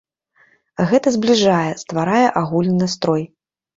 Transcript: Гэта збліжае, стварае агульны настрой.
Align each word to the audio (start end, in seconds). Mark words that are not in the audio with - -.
Гэта 0.91 1.07
збліжае, 1.17 1.69
стварае 1.85 2.25
агульны 2.45 2.75
настрой. 2.83 3.23